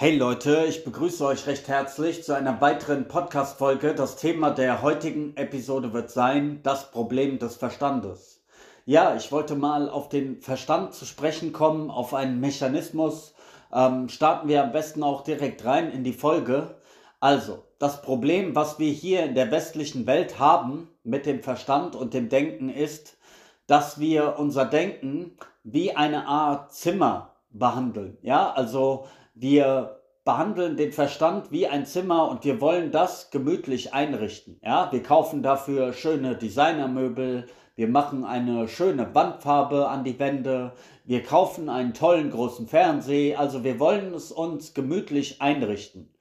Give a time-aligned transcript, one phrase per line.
[0.00, 3.96] Hey Leute, ich begrüße euch recht herzlich zu einer weiteren Podcast-Folge.
[3.96, 8.44] Das Thema der heutigen Episode wird sein, das Problem des Verstandes.
[8.86, 13.34] Ja, ich wollte mal auf den Verstand zu sprechen kommen, auf einen Mechanismus.
[13.72, 16.76] Ähm, starten wir am besten auch direkt rein in die Folge.
[17.18, 22.14] Also, das Problem, was wir hier in der westlichen Welt haben mit dem Verstand und
[22.14, 23.18] dem Denken ist,
[23.66, 28.18] dass wir unser Denken wie eine Art Zimmer behandeln.
[28.22, 29.06] Ja, also
[29.40, 34.60] wir behandeln den Verstand wie ein Zimmer und wir wollen das gemütlich einrichten.
[34.62, 40.72] Ja, wir kaufen dafür schöne Designermöbel, wir machen eine schöne Wandfarbe an die Wände,
[41.04, 46.12] wir kaufen einen tollen großen Fernseher, also wir wollen es uns gemütlich einrichten.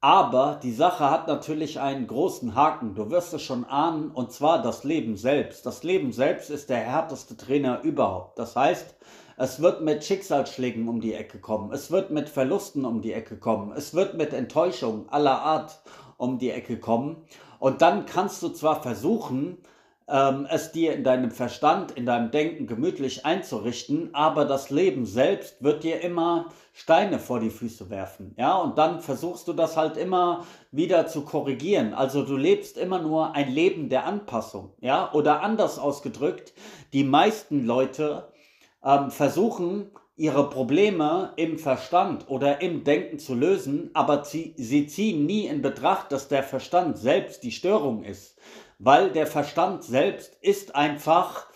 [0.00, 2.94] Aber die Sache hat natürlich einen großen Haken.
[2.94, 5.64] Du wirst es schon ahnen, und zwar das Leben selbst.
[5.64, 8.38] Das Leben selbst ist der härteste Trainer überhaupt.
[8.38, 8.96] Das heißt,
[9.36, 11.72] es wird mit Schicksalsschlägen um die Ecke kommen.
[11.72, 13.72] Es wird mit Verlusten um die Ecke kommen.
[13.72, 15.80] Es wird mit Enttäuschung aller Art
[16.16, 17.16] um die Ecke kommen.
[17.58, 19.58] Und dann kannst du zwar versuchen,
[20.06, 25.62] ähm, es dir in deinem Verstand, in deinem Denken gemütlich einzurichten, aber das Leben selbst
[25.62, 28.34] wird dir immer Steine vor die Füße werfen.
[28.36, 31.94] Ja, und dann versuchst du das halt immer wieder zu korrigieren.
[31.94, 34.74] Also du lebst immer nur ein Leben der Anpassung.
[34.80, 36.52] Ja, oder anders ausgedrückt,
[36.92, 38.28] die meisten Leute
[38.84, 45.26] ähm, versuchen, ihre Probleme im Verstand oder im Denken zu lösen, aber sie, sie ziehen
[45.26, 48.38] nie in Betracht, dass der Verstand selbst die Störung ist
[48.78, 51.46] weil der Verstand selbst ist einfach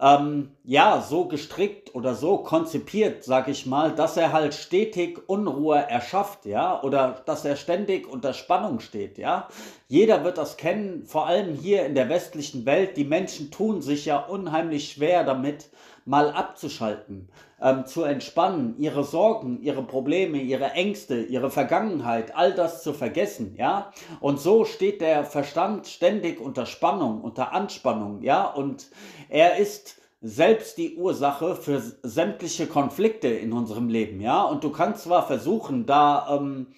[0.00, 5.76] ähm, ja so gestrickt oder so konzipiert, sag ich mal, dass er halt stetig Unruhe
[5.76, 9.48] erschafft, ja, oder dass er ständig unter Spannung steht, ja.
[9.86, 12.96] Jeder wird das kennen, vor allem hier in der westlichen Welt.
[12.96, 15.70] Die Menschen tun sich ja unheimlich schwer damit,
[16.04, 17.28] mal abzuschalten,
[17.60, 23.54] ähm, zu entspannen, ihre Sorgen, ihre Probleme, ihre Ängste, ihre Vergangenheit, all das zu vergessen,
[23.56, 23.92] ja.
[24.20, 28.44] Und so steht der Verstand ständig unter Spannung, unter Anspannung, ja.
[28.44, 28.88] Und
[29.28, 34.42] er ist selbst die Ursache für sämtliche Konflikte in unserem Leben, ja.
[34.42, 36.68] Und du kannst zwar versuchen, da ähm,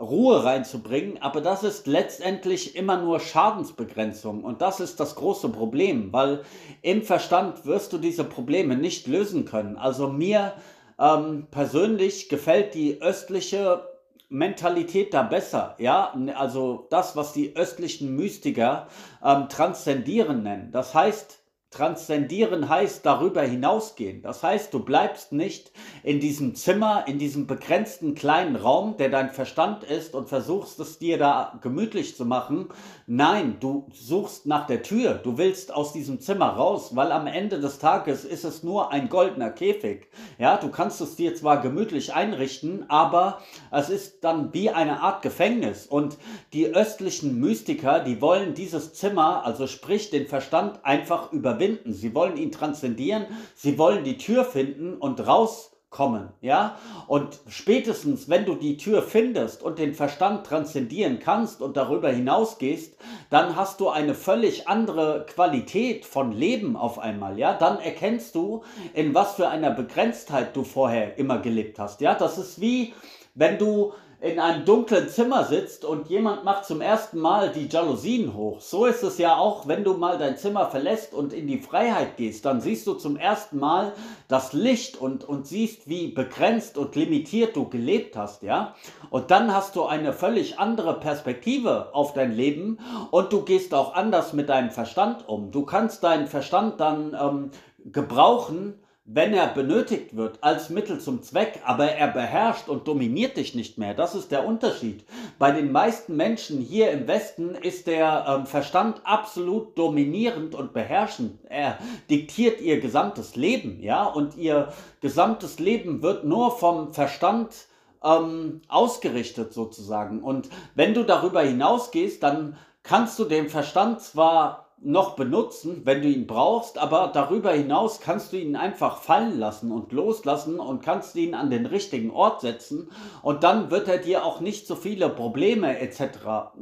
[0.00, 6.12] Ruhe reinzubringen, aber das ist letztendlich immer nur Schadensbegrenzung und das ist das große Problem,
[6.12, 6.42] weil
[6.82, 9.76] im Verstand wirst du diese Probleme nicht lösen können.
[9.76, 10.54] Also mir
[10.98, 13.88] ähm, persönlich gefällt die östliche
[14.28, 18.88] Mentalität da besser, ja, also das, was die östlichen Mystiker
[19.22, 20.72] ähm, transzendieren nennen.
[20.72, 21.43] Das heißt,
[21.74, 24.22] Transzendieren heißt darüber hinausgehen.
[24.22, 25.72] Das heißt, du bleibst nicht
[26.04, 31.00] in diesem Zimmer, in diesem begrenzten kleinen Raum, der dein Verstand ist und versuchst es
[31.00, 32.68] dir da gemütlich zu machen.
[33.08, 35.14] Nein, du suchst nach der Tür.
[35.14, 39.08] Du willst aus diesem Zimmer raus, weil am Ende des Tages ist es nur ein
[39.08, 40.06] goldener Käfig.
[40.38, 43.40] Ja, du kannst es dir zwar gemütlich einrichten, aber
[43.72, 45.88] es ist dann wie eine Art Gefängnis.
[45.88, 46.18] Und
[46.52, 52.14] die östlichen Mystiker, die wollen dieses Zimmer, also sprich den Verstand einfach überwinden überwinden, sie
[52.14, 56.76] wollen ihn transzendieren, sie wollen die Tür finden und rauskommen, ja?
[57.06, 62.96] Und spätestens, wenn du die Tür findest und den Verstand transzendieren kannst und darüber hinausgehst,
[63.30, 67.54] dann hast du eine völlig andere Qualität von Leben auf einmal, ja?
[67.54, 72.14] Dann erkennst du, in was für einer Begrenztheit du vorher immer gelebt hast, ja?
[72.14, 72.92] Das ist wie,
[73.34, 73.92] wenn du
[74.24, 78.58] in einem dunklen Zimmer sitzt und jemand macht zum ersten Mal die Jalousien hoch.
[78.58, 82.16] So ist es ja auch, wenn du mal dein Zimmer verlässt und in die Freiheit
[82.16, 83.92] gehst, dann siehst du zum ersten Mal
[84.26, 88.74] das Licht und, und siehst, wie begrenzt und limitiert du gelebt hast, ja.
[89.10, 92.78] Und dann hast du eine völlig andere Perspektive auf dein Leben
[93.10, 95.50] und du gehst auch anders mit deinem Verstand um.
[95.50, 97.50] Du kannst deinen Verstand dann ähm,
[97.92, 103.54] gebrauchen, wenn er benötigt wird als Mittel zum Zweck, aber er beherrscht und dominiert dich
[103.54, 103.92] nicht mehr.
[103.92, 105.04] Das ist der Unterschied.
[105.38, 111.38] Bei den meisten Menschen hier im Westen ist der ähm, Verstand absolut dominierend und beherrschend.
[111.50, 111.78] Er
[112.08, 114.72] diktiert ihr gesamtes Leben, ja, und ihr
[115.02, 117.66] gesamtes Leben wird nur vom Verstand
[118.02, 120.22] ähm, ausgerichtet sozusagen.
[120.22, 126.08] Und wenn du darüber hinausgehst, dann kannst du den Verstand zwar noch benutzen, wenn du
[126.08, 131.16] ihn brauchst, aber darüber hinaus kannst du ihn einfach fallen lassen und loslassen und kannst
[131.16, 132.90] ihn an den richtigen Ort setzen
[133.22, 136.00] und dann wird er dir auch nicht so viele Probleme etc.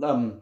[0.00, 0.40] Ähm,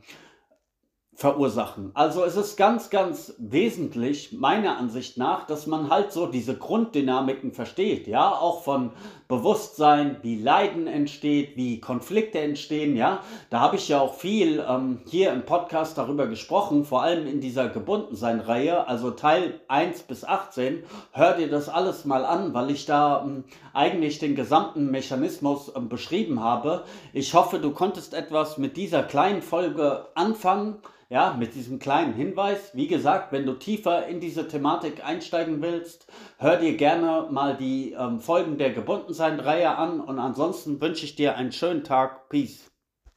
[1.20, 1.90] verursachen.
[1.92, 7.52] Also es ist ganz, ganz wesentlich, meiner Ansicht nach, dass man halt so diese Grunddynamiken
[7.52, 8.92] versteht, ja, auch von
[9.30, 13.20] Bewusstsein, wie Leiden entsteht, wie Konflikte entstehen, ja.
[13.48, 17.40] Da habe ich ja auch viel ähm, hier im Podcast darüber gesprochen, vor allem in
[17.40, 20.82] dieser Gebundensein-Reihe, also Teil 1 bis 18.
[21.12, 25.88] Hör dir das alles mal an, weil ich da ähm, eigentlich den gesamten Mechanismus ähm,
[25.88, 26.84] beschrieben habe.
[27.12, 30.76] Ich hoffe, du konntest etwas mit dieser kleinen Folge anfangen.
[31.12, 32.70] Ja, mit diesem kleinen Hinweis.
[32.72, 36.06] Wie gesagt, wenn du tiefer in diese Thematik einsteigen willst,
[36.38, 38.72] hör dir gerne mal die ähm, Folgen der
[39.20, 42.30] Gebundensein-Reihe an und ansonsten wünsche ich dir einen schönen Tag.
[42.30, 42.69] Peace.